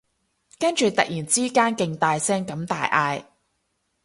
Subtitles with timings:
[0.57, 3.23] 跟住突然之間勁大聲咁大嗌